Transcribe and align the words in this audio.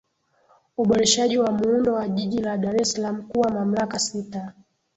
Uboreshaji 0.77 1.37
wa 1.37 1.51
Muundo 1.51 1.93
wa 1.93 2.09
Jiji 2.09 2.37
la 2.39 2.57
Dar 2.57 2.81
es 2.81 2.91
Salaam 2.93 3.27
kuwa 3.27 3.49
mamlaka 3.51 3.99
sita 3.99 4.53